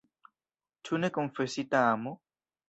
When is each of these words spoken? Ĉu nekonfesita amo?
Ĉu 0.89 0.99
nekonfesita 1.03 1.83
amo? 1.91 2.17